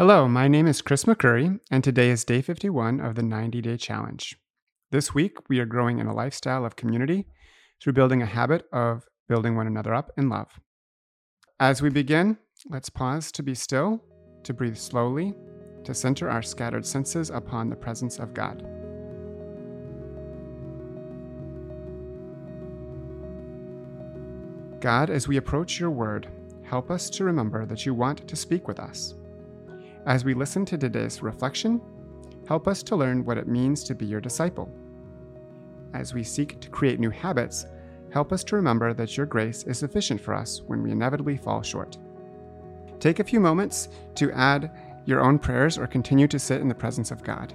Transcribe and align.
Hello, 0.00 0.26
my 0.26 0.48
name 0.48 0.66
is 0.66 0.80
Chris 0.80 1.04
McCurry, 1.04 1.60
and 1.70 1.84
today 1.84 2.08
is 2.08 2.24
day 2.24 2.40
51 2.40 3.00
of 3.00 3.16
the 3.16 3.22
90 3.22 3.60
Day 3.60 3.76
Challenge. 3.76 4.34
This 4.90 5.12
week, 5.12 5.36
we 5.50 5.58
are 5.58 5.66
growing 5.66 5.98
in 5.98 6.06
a 6.06 6.14
lifestyle 6.14 6.64
of 6.64 6.74
community 6.74 7.26
through 7.82 7.92
building 7.92 8.22
a 8.22 8.24
habit 8.24 8.66
of 8.72 9.04
building 9.28 9.56
one 9.56 9.66
another 9.66 9.92
up 9.92 10.10
in 10.16 10.30
love. 10.30 10.58
As 11.60 11.82
we 11.82 11.90
begin, 11.90 12.38
let's 12.70 12.88
pause 12.88 13.30
to 13.32 13.42
be 13.42 13.54
still, 13.54 14.02
to 14.44 14.54
breathe 14.54 14.78
slowly, 14.78 15.34
to 15.84 15.92
center 15.92 16.30
our 16.30 16.40
scattered 16.40 16.86
senses 16.86 17.28
upon 17.28 17.68
the 17.68 17.76
presence 17.76 18.18
of 18.18 18.32
God. 18.32 18.62
God, 24.80 25.10
as 25.10 25.28
we 25.28 25.36
approach 25.36 25.78
your 25.78 25.90
word, 25.90 26.26
help 26.62 26.90
us 26.90 27.10
to 27.10 27.24
remember 27.24 27.66
that 27.66 27.84
you 27.84 27.92
want 27.92 28.26
to 28.26 28.34
speak 28.34 28.66
with 28.66 28.80
us 28.80 29.12
as 30.06 30.24
we 30.24 30.34
listen 30.34 30.64
to 30.66 30.78
today's 30.78 31.22
reflection, 31.22 31.80
help 32.48 32.66
us 32.66 32.82
to 32.84 32.96
learn 32.96 33.24
what 33.24 33.38
it 33.38 33.46
means 33.46 33.84
to 33.84 33.94
be 33.94 34.06
your 34.06 34.20
disciple. 34.20 34.72
As 35.92 36.14
we 36.14 36.24
seek 36.24 36.60
to 36.60 36.70
create 36.70 37.00
new 37.00 37.10
habits, 37.10 37.66
help 38.12 38.32
us 38.32 38.42
to 38.44 38.56
remember 38.56 38.94
that 38.94 39.16
your 39.16 39.26
grace 39.26 39.62
is 39.64 39.78
sufficient 39.78 40.20
for 40.20 40.34
us 40.34 40.62
when 40.62 40.82
we 40.82 40.90
inevitably 40.90 41.36
fall 41.36 41.62
short. 41.62 41.98
Take 42.98 43.18
a 43.18 43.24
few 43.24 43.40
moments 43.40 43.88
to 44.16 44.32
add 44.32 44.70
your 45.04 45.20
own 45.20 45.38
prayers 45.38 45.78
or 45.78 45.86
continue 45.86 46.28
to 46.28 46.38
sit 46.38 46.60
in 46.60 46.68
the 46.68 46.74
presence 46.74 47.10
of 47.10 47.22
God. 47.22 47.54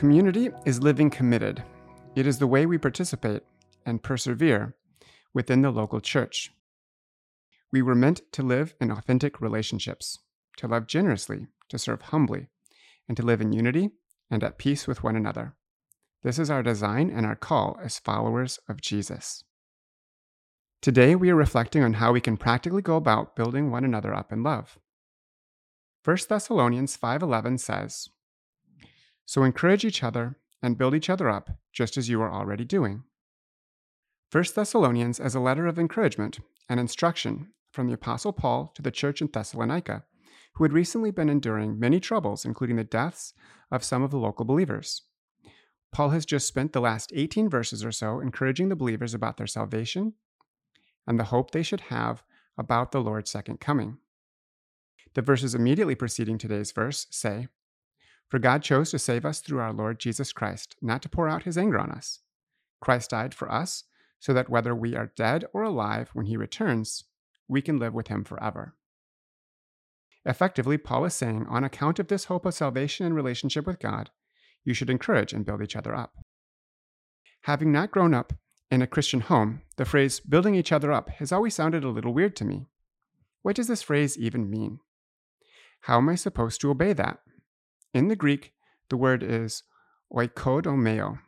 Community 0.00 0.48
is 0.64 0.82
living 0.82 1.10
committed. 1.10 1.62
It 2.16 2.26
is 2.26 2.38
the 2.38 2.46
way 2.46 2.64
we 2.64 2.78
participate 2.78 3.42
and 3.84 4.02
persevere 4.02 4.74
within 5.34 5.60
the 5.60 5.70
local 5.70 6.00
church. 6.00 6.50
We 7.70 7.82
were 7.82 7.94
meant 7.94 8.22
to 8.32 8.42
live 8.42 8.72
in 8.80 8.90
authentic 8.90 9.42
relationships, 9.42 10.18
to 10.56 10.66
love 10.66 10.86
generously, 10.86 11.48
to 11.68 11.78
serve 11.78 12.00
humbly, 12.00 12.46
and 13.08 13.16
to 13.18 13.22
live 13.22 13.42
in 13.42 13.52
unity 13.52 13.90
and 14.30 14.42
at 14.42 14.56
peace 14.56 14.86
with 14.86 15.04
one 15.04 15.16
another. 15.16 15.54
This 16.22 16.38
is 16.38 16.48
our 16.48 16.62
design 16.62 17.10
and 17.10 17.26
our 17.26 17.36
call 17.36 17.78
as 17.84 17.98
followers 17.98 18.58
of 18.70 18.80
Jesus. 18.80 19.44
Today, 20.80 21.14
we 21.14 21.28
are 21.28 21.36
reflecting 21.36 21.82
on 21.82 21.92
how 21.92 22.10
we 22.12 22.22
can 22.22 22.38
practically 22.38 22.80
go 22.80 22.96
about 22.96 23.36
building 23.36 23.70
one 23.70 23.84
another 23.84 24.14
up 24.14 24.32
in 24.32 24.42
love. 24.42 24.78
1 26.02 26.16
Thessalonians 26.26 26.96
5:11 26.96 27.60
says, 27.60 28.08
so 29.30 29.44
encourage 29.44 29.84
each 29.84 30.02
other 30.02 30.36
and 30.60 30.76
build 30.76 30.92
each 30.92 31.08
other 31.08 31.28
up, 31.28 31.50
just 31.72 31.96
as 31.96 32.08
you 32.08 32.20
are 32.20 32.32
already 32.32 32.64
doing. 32.64 33.04
1 34.32 34.44
Thessalonians 34.56 35.20
is 35.20 35.36
a 35.36 35.40
letter 35.40 35.68
of 35.68 35.78
encouragement 35.78 36.40
and 36.68 36.80
instruction 36.80 37.52
from 37.70 37.86
the 37.86 37.92
Apostle 37.92 38.32
Paul 38.32 38.72
to 38.74 38.82
the 38.82 38.90
church 38.90 39.20
in 39.20 39.28
Thessalonica, 39.32 40.02
who 40.54 40.64
had 40.64 40.72
recently 40.72 41.12
been 41.12 41.28
enduring 41.28 41.78
many 41.78 42.00
troubles, 42.00 42.44
including 42.44 42.74
the 42.74 42.82
deaths 42.82 43.32
of 43.70 43.84
some 43.84 44.02
of 44.02 44.10
the 44.10 44.18
local 44.18 44.44
believers. 44.44 45.02
Paul 45.92 46.08
has 46.10 46.26
just 46.26 46.48
spent 46.48 46.72
the 46.72 46.80
last 46.80 47.12
18 47.14 47.48
verses 47.48 47.84
or 47.84 47.92
so 47.92 48.18
encouraging 48.18 48.68
the 48.68 48.74
believers 48.74 49.14
about 49.14 49.36
their 49.36 49.46
salvation 49.46 50.14
and 51.06 51.20
the 51.20 51.30
hope 51.30 51.52
they 51.52 51.62
should 51.62 51.82
have 51.82 52.24
about 52.58 52.90
the 52.90 53.00
Lord's 53.00 53.30
second 53.30 53.60
coming. 53.60 53.98
The 55.14 55.22
verses 55.22 55.54
immediately 55.54 55.94
preceding 55.94 56.36
today's 56.36 56.72
verse 56.72 57.06
say, 57.10 57.46
for 58.30 58.38
God 58.38 58.62
chose 58.62 58.90
to 58.92 58.98
save 58.98 59.26
us 59.26 59.40
through 59.40 59.58
our 59.58 59.72
Lord 59.72 59.98
Jesus 59.98 60.32
Christ, 60.32 60.76
not 60.80 61.02
to 61.02 61.08
pour 61.08 61.28
out 61.28 61.42
his 61.42 61.58
anger 61.58 61.78
on 61.78 61.90
us. 61.90 62.20
Christ 62.80 63.10
died 63.10 63.34
for 63.34 63.50
us, 63.50 63.84
so 64.20 64.32
that 64.32 64.48
whether 64.48 64.74
we 64.74 64.94
are 64.94 65.12
dead 65.16 65.44
or 65.52 65.62
alive 65.62 66.10
when 66.14 66.26
he 66.26 66.36
returns, 66.36 67.04
we 67.48 67.60
can 67.60 67.78
live 67.78 67.92
with 67.92 68.08
him 68.08 68.22
forever. 68.22 68.76
Effectively, 70.24 70.78
Paul 70.78 71.06
is 71.06 71.14
saying, 71.14 71.46
on 71.48 71.64
account 71.64 71.98
of 71.98 72.08
this 72.08 72.26
hope 72.26 72.46
of 72.46 72.54
salvation 72.54 73.04
and 73.04 73.14
relationship 73.14 73.66
with 73.66 73.80
God, 73.80 74.10
you 74.64 74.74
should 74.74 74.90
encourage 74.90 75.32
and 75.32 75.44
build 75.44 75.62
each 75.62 75.74
other 75.74 75.94
up. 75.94 76.12
Having 77.42 77.72
not 77.72 77.90
grown 77.90 78.14
up 78.14 78.34
in 78.70 78.82
a 78.82 78.86
Christian 78.86 79.20
home, 79.20 79.62
the 79.76 79.86
phrase 79.86 80.20
building 80.20 80.54
each 80.54 80.70
other 80.70 80.92
up 80.92 81.08
has 81.10 81.32
always 81.32 81.54
sounded 81.54 81.82
a 81.82 81.88
little 81.88 82.12
weird 82.12 82.36
to 82.36 82.44
me. 82.44 82.66
What 83.42 83.56
does 83.56 83.66
this 83.66 83.82
phrase 83.82 84.18
even 84.18 84.50
mean? 84.50 84.78
How 85.82 85.96
am 85.96 86.10
I 86.10 86.14
supposed 86.14 86.60
to 86.60 86.70
obey 86.70 86.92
that? 86.92 87.20
In 87.92 88.08
the 88.08 88.16
Greek, 88.16 88.52
the 88.88 88.96
word 88.96 89.22
is 89.22 89.64
oikodomeo, 90.12 91.18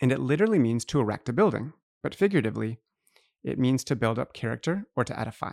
and 0.00 0.12
it 0.12 0.20
literally 0.20 0.58
means 0.58 0.84
to 0.86 1.00
erect 1.00 1.28
a 1.28 1.32
building, 1.32 1.72
but 2.02 2.14
figuratively, 2.14 2.78
it 3.42 3.58
means 3.58 3.82
to 3.84 3.96
build 3.96 4.18
up 4.18 4.34
character 4.34 4.86
or 4.94 5.04
to 5.04 5.18
edify. 5.18 5.52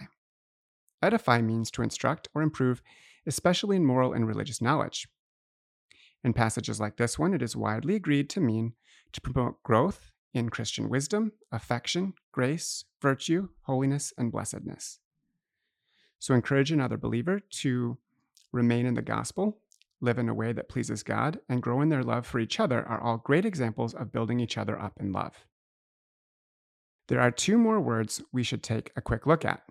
Edify 1.02 1.42
means 1.42 1.72
to 1.72 1.82
instruct 1.82 2.28
or 2.36 2.42
improve, 2.42 2.82
especially 3.26 3.78
in 3.78 3.86
moral 3.86 4.12
and 4.12 4.28
religious 4.28 4.62
knowledge. 4.62 5.08
In 6.24 6.34
passages 6.34 6.82
like 6.82 6.98
this 6.98 7.18
one, 7.18 7.34
it 7.34 7.42
is 7.42 7.56
widely 7.56 7.96
agreed 7.96 8.30
to 8.32 8.42
mean 8.42 8.74
to 9.14 9.22
promote 9.22 9.64
growth 9.64 10.12
in 10.34 10.50
Christian 10.50 10.90
wisdom, 10.90 11.32
affection, 11.52 12.14
grace, 12.34 12.84
virtue, 13.02 13.50
holiness, 13.62 14.14
and 14.18 14.32
blessedness. 14.32 15.00
So 16.20 16.34
encourage 16.34 16.72
another 16.72 16.98
believer 16.98 17.40
to 17.62 17.98
remain 18.52 18.86
in 18.86 18.96
the 18.96 19.02
gospel 19.02 19.62
live 20.02 20.18
in 20.18 20.30
a 20.30 20.34
way 20.34 20.54
that 20.54 20.70
pleases 20.70 21.04
God, 21.04 21.40
and 21.50 21.62
grow 21.62 21.82
in 21.82 21.90
their 21.90 22.04
love 22.04 22.26
for 22.26 22.40
each 22.40 22.60
other 22.60 22.88
are 22.88 23.02
all 23.02 23.18
great 23.18 23.46
examples 23.46 23.94
of 23.94 24.12
building 24.12 24.40
each 24.40 24.58
other 24.58 24.80
up 24.80 24.94
in 25.00 25.12
love. 25.12 25.46
There 27.08 27.20
are 27.20 27.32
two 27.32 27.58
more 27.58 27.80
words 27.80 28.22
we 28.32 28.44
should 28.44 28.64
take 28.64 28.92
a 28.96 29.02
quick 29.02 29.26
look 29.26 29.44
at. 29.44 29.64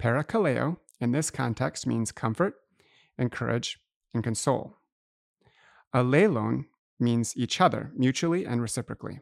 Parakaleo 0.00 0.78
in 1.00 1.12
this 1.12 1.30
context 1.30 1.86
means 1.86 2.12
comfort, 2.12 2.54
encourage, 3.18 3.78
and 4.12 4.22
console. 4.22 4.76
Allelon 5.94 6.66
means 6.98 7.36
each 7.36 7.60
other, 7.60 7.92
mutually 7.96 8.44
and 8.44 8.60
reciprocally. 8.60 9.20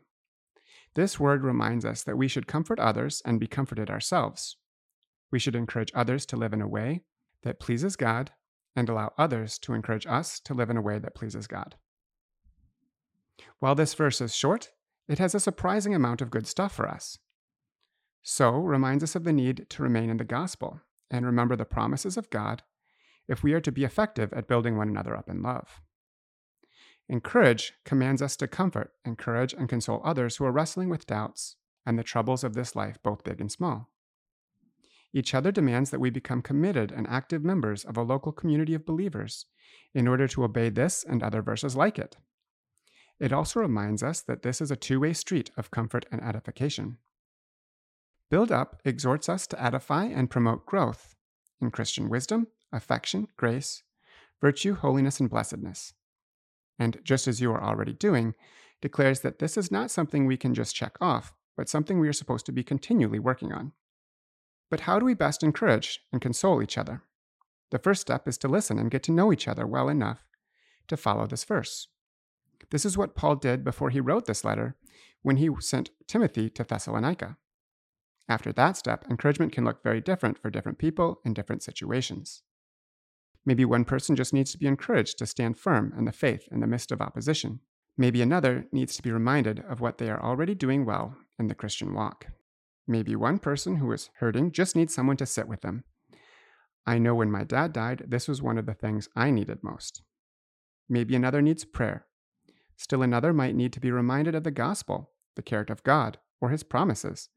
This 0.94 1.20
word 1.20 1.44
reminds 1.44 1.84
us 1.84 2.02
that 2.04 2.16
we 2.16 2.28
should 2.28 2.46
comfort 2.46 2.78
others 2.78 3.20
and 3.24 3.40
be 3.40 3.46
comforted 3.46 3.90
ourselves. 3.90 4.56
We 5.30 5.38
should 5.38 5.56
encourage 5.56 5.92
others 5.94 6.24
to 6.26 6.36
live 6.36 6.52
in 6.52 6.62
a 6.62 6.68
way 6.68 7.02
that 7.42 7.60
pleases 7.60 7.96
God 7.96 8.30
and 8.76 8.88
allow 8.88 9.12
others 9.16 9.58
to 9.60 9.74
encourage 9.74 10.06
us 10.06 10.40
to 10.40 10.54
live 10.54 10.70
in 10.70 10.76
a 10.76 10.82
way 10.82 10.98
that 10.98 11.14
pleases 11.14 11.46
God. 11.46 11.76
While 13.58 13.74
this 13.74 13.94
verse 13.94 14.20
is 14.20 14.34
short, 14.34 14.70
it 15.08 15.18
has 15.18 15.34
a 15.34 15.40
surprising 15.40 15.94
amount 15.94 16.20
of 16.20 16.30
good 16.30 16.46
stuff 16.46 16.74
for 16.74 16.88
us. 16.88 17.18
So, 18.22 18.52
reminds 18.52 19.04
us 19.04 19.14
of 19.14 19.24
the 19.24 19.32
need 19.32 19.66
to 19.70 19.82
remain 19.82 20.08
in 20.08 20.16
the 20.16 20.24
gospel 20.24 20.80
and 21.10 21.26
remember 21.26 21.56
the 21.56 21.64
promises 21.64 22.16
of 22.16 22.30
God 22.30 22.62
if 23.28 23.42
we 23.42 23.52
are 23.52 23.60
to 23.60 23.72
be 23.72 23.84
effective 23.84 24.32
at 24.32 24.48
building 24.48 24.76
one 24.76 24.88
another 24.88 25.16
up 25.16 25.28
in 25.28 25.42
love. 25.42 25.80
Encourage 27.08 27.74
commands 27.84 28.22
us 28.22 28.36
to 28.36 28.48
comfort, 28.48 28.92
encourage, 29.04 29.52
and 29.52 29.68
console 29.68 30.00
others 30.04 30.36
who 30.36 30.44
are 30.44 30.52
wrestling 30.52 30.88
with 30.88 31.06
doubts 31.06 31.56
and 31.84 31.98
the 31.98 32.02
troubles 32.02 32.42
of 32.42 32.54
this 32.54 32.74
life, 32.74 32.98
both 33.02 33.24
big 33.24 33.40
and 33.40 33.52
small. 33.52 33.90
Each 35.16 35.32
other 35.32 35.52
demands 35.52 35.90
that 35.90 36.00
we 36.00 36.10
become 36.10 36.42
committed 36.42 36.90
and 36.90 37.06
active 37.06 37.44
members 37.44 37.84
of 37.84 37.96
a 37.96 38.02
local 38.02 38.32
community 38.32 38.74
of 38.74 38.84
believers 38.84 39.46
in 39.94 40.08
order 40.08 40.26
to 40.26 40.42
obey 40.42 40.70
this 40.70 41.04
and 41.04 41.22
other 41.22 41.40
verses 41.40 41.76
like 41.76 42.00
it. 42.00 42.16
It 43.20 43.32
also 43.32 43.60
reminds 43.60 44.02
us 44.02 44.20
that 44.22 44.42
this 44.42 44.60
is 44.60 44.72
a 44.72 44.76
two 44.76 44.98
way 44.98 45.12
street 45.12 45.52
of 45.56 45.70
comfort 45.70 46.04
and 46.10 46.20
edification. 46.20 46.98
Build 48.28 48.50
Up 48.50 48.82
exhorts 48.84 49.28
us 49.28 49.46
to 49.46 49.62
edify 49.62 50.06
and 50.06 50.28
promote 50.28 50.66
growth 50.66 51.14
in 51.60 51.70
Christian 51.70 52.08
wisdom, 52.08 52.48
affection, 52.72 53.28
grace, 53.36 53.84
virtue, 54.40 54.74
holiness, 54.74 55.20
and 55.20 55.30
blessedness. 55.30 55.94
And 56.76 56.98
just 57.04 57.28
as 57.28 57.40
you 57.40 57.52
are 57.52 57.62
already 57.62 57.92
doing, 57.92 58.34
declares 58.82 59.20
that 59.20 59.38
this 59.38 59.56
is 59.56 59.70
not 59.70 59.92
something 59.92 60.26
we 60.26 60.36
can 60.36 60.54
just 60.54 60.74
check 60.74 60.96
off, 61.00 61.32
but 61.56 61.68
something 61.68 62.00
we 62.00 62.08
are 62.08 62.12
supposed 62.12 62.46
to 62.46 62.52
be 62.52 62.64
continually 62.64 63.20
working 63.20 63.52
on. 63.52 63.70
But 64.74 64.80
how 64.80 64.98
do 64.98 65.04
we 65.04 65.14
best 65.14 65.44
encourage 65.44 66.00
and 66.12 66.20
console 66.20 66.60
each 66.60 66.76
other? 66.76 67.02
The 67.70 67.78
first 67.78 68.00
step 68.00 68.26
is 68.26 68.36
to 68.38 68.48
listen 68.48 68.76
and 68.76 68.90
get 68.90 69.04
to 69.04 69.12
know 69.12 69.32
each 69.32 69.46
other 69.46 69.68
well 69.68 69.88
enough 69.88 70.24
to 70.88 70.96
follow 70.96 71.28
this 71.28 71.44
verse. 71.44 71.86
This 72.72 72.84
is 72.84 72.98
what 72.98 73.14
Paul 73.14 73.36
did 73.36 73.62
before 73.62 73.90
he 73.90 74.00
wrote 74.00 74.26
this 74.26 74.44
letter 74.44 74.74
when 75.22 75.36
he 75.36 75.48
sent 75.60 75.90
Timothy 76.08 76.50
to 76.50 76.64
Thessalonica. 76.64 77.36
After 78.28 78.52
that 78.52 78.76
step, 78.76 79.04
encouragement 79.08 79.52
can 79.52 79.64
look 79.64 79.80
very 79.84 80.00
different 80.00 80.38
for 80.38 80.50
different 80.50 80.78
people 80.78 81.20
in 81.24 81.34
different 81.34 81.62
situations. 81.62 82.42
Maybe 83.46 83.64
one 83.64 83.84
person 83.84 84.16
just 84.16 84.34
needs 84.34 84.50
to 84.50 84.58
be 84.58 84.66
encouraged 84.66 85.18
to 85.18 85.26
stand 85.26 85.56
firm 85.56 85.94
in 85.96 86.04
the 86.04 86.10
faith 86.10 86.48
in 86.50 86.58
the 86.58 86.66
midst 86.66 86.90
of 86.90 87.00
opposition. 87.00 87.60
Maybe 87.96 88.20
another 88.22 88.66
needs 88.72 88.96
to 88.96 89.02
be 89.02 89.12
reminded 89.12 89.60
of 89.68 89.80
what 89.80 89.98
they 89.98 90.10
are 90.10 90.20
already 90.20 90.56
doing 90.56 90.84
well 90.84 91.16
in 91.38 91.46
the 91.46 91.54
Christian 91.54 91.94
walk. 91.94 92.26
Maybe 92.86 93.16
one 93.16 93.38
person 93.38 93.76
who 93.76 93.90
is 93.92 94.10
hurting 94.18 94.52
just 94.52 94.76
needs 94.76 94.94
someone 94.94 95.16
to 95.16 95.26
sit 95.26 95.48
with 95.48 95.62
them. 95.62 95.84
I 96.86 96.98
know 96.98 97.14
when 97.14 97.30
my 97.30 97.44
dad 97.44 97.72
died, 97.72 98.04
this 98.06 98.28
was 98.28 98.42
one 98.42 98.58
of 98.58 98.66
the 98.66 98.74
things 98.74 99.08
I 99.16 99.30
needed 99.30 99.58
most. 99.62 100.02
Maybe 100.88 101.16
another 101.16 101.40
needs 101.40 101.64
prayer. 101.64 102.06
Still 102.76 103.02
another 103.02 103.32
might 103.32 103.54
need 103.54 103.72
to 103.72 103.80
be 103.80 103.90
reminded 103.90 104.34
of 104.34 104.44
the 104.44 104.50
gospel, 104.50 105.10
the 105.34 105.42
character 105.42 105.72
of 105.72 105.82
God, 105.82 106.18
or 106.40 106.50
his 106.50 106.62
promises. 106.62 107.30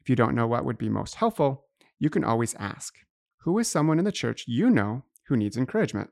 If 0.00 0.08
you 0.08 0.16
don't 0.16 0.34
know 0.34 0.46
what 0.46 0.64
would 0.64 0.78
be 0.78 0.88
most 0.88 1.16
helpful, 1.16 1.66
you 1.98 2.08
can 2.08 2.24
always 2.24 2.54
ask 2.54 2.94
Who 3.40 3.58
is 3.58 3.68
someone 3.68 3.98
in 3.98 4.04
the 4.04 4.12
church 4.12 4.44
you 4.46 4.70
know 4.70 5.02
who 5.26 5.36
needs 5.36 5.56
encouragement? 5.56 6.10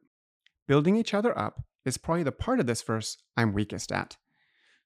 Building 0.66 0.96
each 0.96 1.14
other 1.14 1.36
up 1.38 1.62
is 1.84 1.96
probably 1.96 2.24
the 2.24 2.32
part 2.32 2.60
of 2.60 2.66
this 2.66 2.82
verse 2.82 3.18
I'm 3.36 3.52
weakest 3.52 3.92
at. 3.92 4.16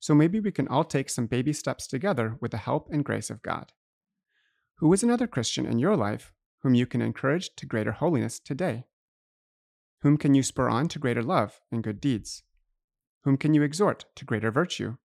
So 0.00 0.14
maybe 0.14 0.40
we 0.40 0.52
can 0.52 0.68
all 0.68 0.84
take 0.84 1.10
some 1.10 1.26
baby 1.26 1.52
steps 1.52 1.86
together 1.86 2.36
with 2.40 2.52
the 2.52 2.58
help 2.58 2.88
and 2.90 3.04
grace 3.04 3.30
of 3.30 3.42
God. 3.42 3.72
Who 4.76 4.92
is 4.92 5.02
another 5.02 5.26
Christian 5.26 5.66
in 5.66 5.78
your 5.78 5.96
life 5.96 6.32
whom 6.62 6.74
you 6.74 6.86
can 6.86 7.02
encourage 7.02 7.54
to 7.56 7.66
greater 7.66 7.92
holiness 7.92 8.38
today? 8.38 8.84
Whom 10.02 10.16
can 10.16 10.34
you 10.34 10.42
spur 10.42 10.68
on 10.68 10.88
to 10.88 10.98
greater 10.98 11.22
love 11.22 11.60
and 11.72 11.82
good 11.82 12.00
deeds? 12.00 12.44
Whom 13.24 13.36
can 13.36 13.54
you 13.54 13.62
exhort 13.62 14.04
to 14.16 14.24
greater 14.24 14.52
virtue? 14.52 14.96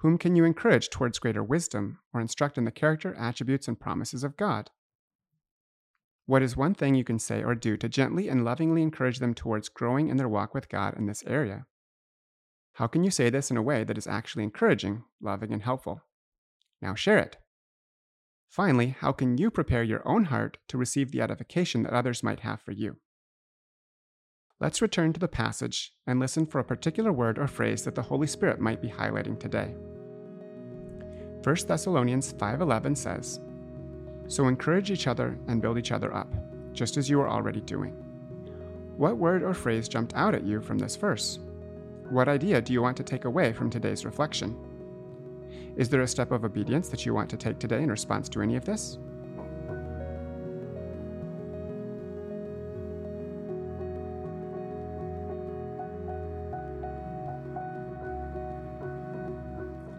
Whom 0.00 0.18
can 0.18 0.36
you 0.36 0.44
encourage 0.44 0.90
towards 0.90 1.18
greater 1.18 1.42
wisdom 1.42 1.98
or 2.12 2.20
instruct 2.20 2.58
in 2.58 2.64
the 2.64 2.70
character, 2.70 3.14
attributes, 3.14 3.68
and 3.68 3.80
promises 3.80 4.24
of 4.24 4.36
God? 4.36 4.70
What 6.26 6.42
is 6.42 6.56
one 6.56 6.74
thing 6.74 6.94
you 6.94 7.04
can 7.04 7.18
say 7.18 7.42
or 7.42 7.54
do 7.54 7.76
to 7.78 7.88
gently 7.88 8.28
and 8.28 8.44
lovingly 8.44 8.82
encourage 8.82 9.18
them 9.18 9.34
towards 9.34 9.68
growing 9.68 10.08
in 10.08 10.16
their 10.16 10.28
walk 10.28 10.54
with 10.54 10.68
God 10.68 10.96
in 10.96 11.06
this 11.06 11.24
area? 11.26 11.66
How 12.80 12.86
can 12.86 13.04
you 13.04 13.10
say 13.10 13.28
this 13.28 13.50
in 13.50 13.58
a 13.58 13.62
way 13.62 13.84
that 13.84 13.98
is 13.98 14.06
actually 14.06 14.42
encouraging, 14.42 15.04
loving, 15.20 15.52
and 15.52 15.62
helpful? 15.62 16.00
Now 16.80 16.94
share 16.94 17.18
it. 17.18 17.36
Finally, 18.48 18.96
how 19.00 19.12
can 19.12 19.36
you 19.36 19.50
prepare 19.50 19.82
your 19.82 20.00
own 20.08 20.24
heart 20.24 20.56
to 20.68 20.78
receive 20.78 21.12
the 21.12 21.20
edification 21.20 21.82
that 21.82 21.92
others 21.92 22.22
might 22.22 22.40
have 22.40 22.62
for 22.62 22.72
you? 22.72 22.96
Let's 24.60 24.80
return 24.80 25.12
to 25.12 25.20
the 25.20 25.28
passage 25.28 25.92
and 26.06 26.18
listen 26.18 26.46
for 26.46 26.58
a 26.58 26.64
particular 26.64 27.12
word 27.12 27.38
or 27.38 27.46
phrase 27.46 27.84
that 27.84 27.94
the 27.94 28.00
Holy 28.00 28.26
Spirit 28.26 28.60
might 28.60 28.80
be 28.80 28.88
highlighting 28.88 29.38
today. 29.38 29.74
1 31.42 31.68
Thessalonians 31.68 32.32
5:11 32.32 32.96
says, 32.96 33.40
"So 34.26 34.48
encourage 34.48 34.90
each 34.90 35.06
other 35.06 35.38
and 35.48 35.60
build 35.60 35.76
each 35.76 35.92
other 35.92 36.14
up, 36.14 36.32
just 36.72 36.96
as 36.96 37.10
you 37.10 37.20
are 37.20 37.28
already 37.28 37.60
doing." 37.60 37.92
What 38.96 39.18
word 39.18 39.42
or 39.42 39.52
phrase 39.52 39.86
jumped 39.86 40.14
out 40.14 40.34
at 40.34 40.44
you 40.44 40.62
from 40.62 40.78
this 40.78 40.96
verse? 40.96 41.40
What 42.10 42.28
idea 42.28 42.60
do 42.60 42.72
you 42.72 42.82
want 42.82 42.96
to 42.96 43.04
take 43.04 43.24
away 43.24 43.52
from 43.52 43.70
today's 43.70 44.04
reflection? 44.04 44.56
Is 45.76 45.88
there 45.88 46.00
a 46.00 46.08
step 46.08 46.32
of 46.32 46.44
obedience 46.44 46.88
that 46.88 47.06
you 47.06 47.14
want 47.14 47.30
to 47.30 47.36
take 47.36 47.60
today 47.60 47.84
in 47.84 47.88
response 47.88 48.28
to 48.30 48.42
any 48.42 48.56
of 48.56 48.64
this? 48.64 48.98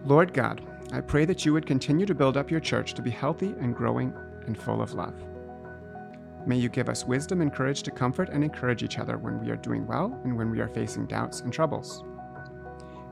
Lord 0.04 0.34
God, 0.34 0.62
I 0.92 1.00
pray 1.00 1.24
that 1.24 1.46
you 1.46 1.54
would 1.54 1.66
continue 1.66 2.06
to 2.06 2.14
build 2.14 2.36
up 2.36 2.52
your 2.52 2.60
church 2.60 2.94
to 2.96 3.02
be 3.02 3.10
healthy 3.10 3.56
and 3.62 3.74
growing 3.74 4.14
and 4.48 4.62
full 4.62 4.82
of 4.82 4.92
love. 4.92 5.16
May 6.48 6.58
you 6.58 6.70
give 6.70 6.90
us 6.90 7.06
wisdom 7.06 7.42
and 7.42 7.54
courage 7.54 7.84
to 7.84 7.92
comfort 7.92 8.30
and 8.30 8.44
encourage 8.44 8.82
each 8.82 8.98
other 8.98 9.18
when 9.18 9.40
we 9.40 9.52
are 9.52 9.58
doing 9.58 9.86
well 9.86 10.20
and 10.24 10.36
when 10.36 10.50
we 10.50 10.60
are 10.60 10.68
facing 10.68 11.06
doubts 11.06 11.42
and 11.42 11.54
troubles. 11.54 12.04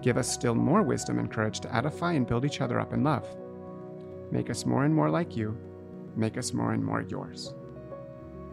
Give 0.01 0.17
us 0.17 0.31
still 0.31 0.55
more 0.55 0.81
wisdom 0.81 1.19
and 1.19 1.31
courage 1.31 1.59
to 1.59 1.75
edify 1.75 2.13
and 2.13 2.25
build 2.25 2.43
each 2.43 2.61
other 2.61 2.79
up 2.79 2.91
in 2.91 3.03
love. 3.03 3.27
Make 4.31 4.49
us 4.49 4.65
more 4.65 4.83
and 4.83 4.95
more 4.95 5.11
like 5.11 5.37
you. 5.37 5.55
Make 6.15 6.37
us 6.37 6.53
more 6.53 6.73
and 6.73 6.83
more 6.83 7.01
yours. 7.01 7.53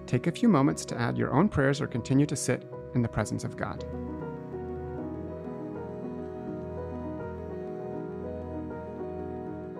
Take 0.06 0.26
a 0.26 0.32
few 0.32 0.48
moments 0.48 0.84
to 0.86 1.00
add 1.00 1.16
your 1.16 1.32
own 1.32 1.48
prayers 1.48 1.80
or 1.80 1.86
continue 1.86 2.26
to 2.26 2.36
sit 2.36 2.70
in 2.94 3.00
the 3.00 3.08
presence 3.08 3.44
of 3.44 3.56
God. 3.56 3.84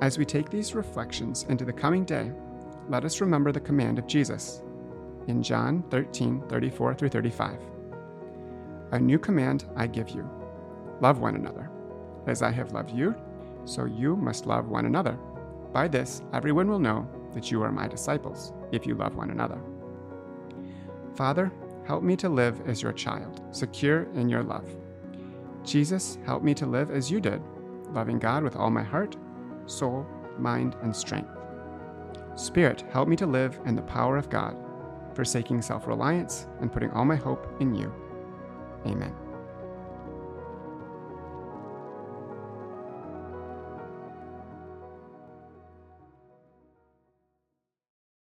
As 0.01 0.19
we 0.19 0.25
take 0.25 0.49
these 0.49 0.75
reflections 0.75 1.45
into 1.49 1.65
the 1.65 1.73
coming 1.73 2.05
day, 2.05 2.33
let 2.89 3.05
us 3.05 3.21
remember 3.21 3.53
the 3.53 3.61
command 3.61 3.99
of 3.99 4.07
Jesus 4.07 4.63
in 5.29 5.43
John 5.43 5.83
13 5.91 6.43
34 6.49 6.95
through 6.95 7.09
35. 7.09 7.59
A 8.93 8.99
new 8.99 9.19
command 9.19 9.65
I 9.77 9.87
give 9.87 10.11
you 10.11 10.29
love 11.01 11.19
one 11.19 11.37
another. 11.37 11.71
As 12.27 12.43
I 12.43 12.51
have 12.51 12.73
loved 12.73 12.91
you, 12.91 13.15
so 13.65 13.85
you 13.85 14.17
must 14.17 14.47
love 14.47 14.69
one 14.69 14.87
another. 14.87 15.19
By 15.73 15.89
this, 15.89 16.23
everyone 16.33 16.69
will 16.69 16.79
know 16.79 17.09
that 17.35 17.51
you 17.51 17.63
are 17.63 17.71
my 17.71 17.87
disciples, 17.87 18.53
if 18.73 18.87
you 18.87 18.95
love 18.95 19.15
one 19.15 19.31
another. 19.31 19.61
Father, 21.15 21.53
help 21.87 22.03
me 22.03 22.17
to 22.17 22.29
live 22.29 22.67
as 22.67 22.83
your 22.83 22.93
child, 22.93 23.43
secure 23.51 24.05
in 24.15 24.29
your 24.29 24.43
love. 24.43 24.69
Jesus, 25.65 26.19
help 26.25 26.43
me 26.43 26.55
to 26.55 26.67
live 26.67 26.91
as 26.91 27.11
you 27.11 27.21
did, 27.21 27.43
loving 27.91 28.19
God 28.19 28.43
with 28.43 28.57
all 28.57 28.71
my 28.71 28.83
heart 28.83 29.17
soul, 29.67 30.07
mind, 30.39 30.77
and 30.83 30.95
strength. 30.95 31.31
Spirit, 32.37 32.85
help 32.93 33.09
me 33.09 33.17
to 33.17 33.27
live 33.27 33.59
in 33.67 33.75
the 33.75 33.83
power 33.83 34.17
of 34.17 34.31
God, 34.31 34.57
forsaking 35.17 35.63
self 35.63 35.87
reliance 35.87 36.47
and 36.61 36.73
putting 36.73 36.91
all 36.93 37.05
my 37.05 37.17
hope 37.17 37.49
in 37.61 37.75
you. 37.75 37.93
Amen. 38.87 39.26